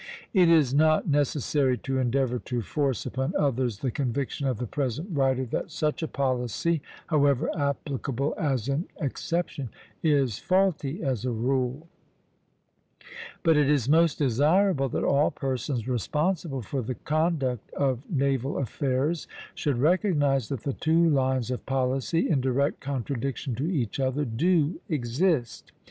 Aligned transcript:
It 0.33 0.49
is 0.49 0.73
not 0.73 1.07
necessary 1.07 1.77
to 1.77 1.99
endeavor 1.99 2.39
to 2.39 2.63
force 2.63 3.05
upon 3.05 3.35
others 3.37 3.77
the 3.81 3.91
conviction 3.91 4.47
of 4.47 4.57
the 4.57 4.65
present 4.65 5.09
writer 5.15 5.45
that 5.45 5.69
such 5.69 6.01
a 6.01 6.07
policy, 6.07 6.81
however 7.05 7.51
applicable 7.55 8.33
as 8.35 8.67
an 8.67 8.85
exception, 8.99 9.69
is 10.01 10.39
faulty 10.39 11.03
as 11.03 11.23
a 11.23 11.29
rule; 11.29 11.87
but 13.43 13.55
it 13.55 13.69
is 13.69 13.87
most 13.87 14.17
desirable 14.17 14.89
that 14.89 15.03
all 15.03 15.29
persons 15.29 15.87
responsible 15.87 16.63
for 16.63 16.81
the 16.81 16.95
conduct 16.95 17.71
of 17.75 17.99
naval 18.09 18.57
affairs 18.57 19.27
should 19.53 19.77
recognize 19.77 20.49
that 20.49 20.61
the 20.63 20.73
two 20.73 21.07
lines 21.09 21.51
of 21.51 21.63
policy, 21.67 22.27
in 22.27 22.41
direct 22.41 22.79
contradiction 22.79 23.53
to 23.53 23.71
each 23.71 23.99
other, 23.99 24.25
do 24.25 24.79
exist. 24.89 25.71